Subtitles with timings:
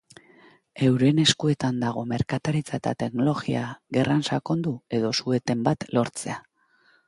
[0.85, 3.67] Euren eskuetan dago merkataritza eta teknologia
[3.99, 6.45] gerran sakondu edo su eten bat lortzea.